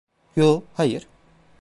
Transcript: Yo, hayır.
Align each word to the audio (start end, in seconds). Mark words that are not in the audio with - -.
Yo, 0.35 0.63
hayır. 0.73 1.07